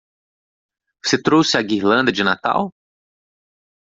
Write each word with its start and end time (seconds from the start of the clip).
Você 1.05 1.21
trouxe 1.21 1.57
a 1.57 1.61
guirlanda 1.61 2.11
de 2.11 2.23
Natal? 2.23 2.73